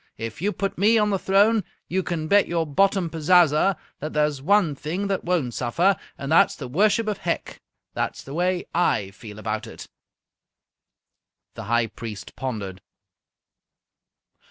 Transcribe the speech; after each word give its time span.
If 0.17 0.41
you 0.41 0.51
put 0.51 0.79
me 0.79 0.97
on 0.97 1.11
the 1.11 1.19
throne, 1.19 1.63
you 1.87 2.01
can 2.01 2.27
bet 2.27 2.47
your 2.47 2.65
bottom 2.65 3.07
pazaza 3.07 3.77
that 3.99 4.13
there's 4.13 4.41
one 4.41 4.73
thing 4.73 5.05
that 5.09 5.23
won't 5.23 5.53
suffer, 5.53 5.95
and 6.17 6.31
that 6.31 6.49
is 6.49 6.55
the 6.55 6.67
worship 6.67 7.07
of 7.07 7.19
Hec!' 7.19 7.61
That's 7.93 8.23
the 8.23 8.33
way 8.33 8.65
I 8.73 9.11
feel 9.11 9.37
about 9.37 9.67
it." 9.67 9.87
The 11.53 11.65
High 11.65 11.85
Priest 11.85 12.35
pondered. 12.35 12.81